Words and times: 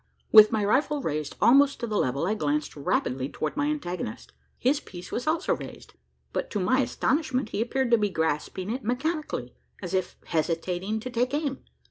With 0.31 0.51
my 0.51 0.65
rifle 0.65 0.99
raised 0.99 1.35
almost 1.39 1.79
to 1.79 1.85
the 1.85 1.95
level, 1.99 2.25
I 2.25 2.33
glanced 2.33 2.75
rapidly 2.75 3.29
towards 3.29 3.55
my 3.55 3.67
antagonist. 3.67 4.33
His 4.57 4.79
piece 4.79 5.11
was 5.11 5.27
also 5.27 5.55
raised; 5.55 5.93
but, 6.33 6.49
to 6.49 6.59
my 6.59 6.79
astonishment, 6.79 7.49
he 7.49 7.61
appeared 7.61 7.91
to 7.91 7.99
be 7.99 8.09
grasping 8.09 8.71
it 8.71 8.83
mechanically, 8.83 9.53
as 9.79 9.93
if 9.93 10.15
hesitating 10.25 11.01
to 11.01 11.11
take 11.11 11.35
aim! 11.35 11.59